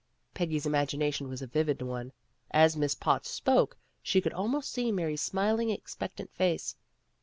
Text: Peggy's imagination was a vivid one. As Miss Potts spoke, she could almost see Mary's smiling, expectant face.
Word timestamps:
Peggy's 0.33 0.65
imagination 0.65 1.29
was 1.29 1.43
a 1.43 1.45
vivid 1.45 1.79
one. 1.83 2.11
As 2.49 2.75
Miss 2.75 2.95
Potts 2.95 3.29
spoke, 3.29 3.77
she 4.01 4.19
could 4.19 4.33
almost 4.33 4.71
see 4.71 4.91
Mary's 4.91 5.21
smiling, 5.21 5.69
expectant 5.69 6.33
face. 6.33 6.75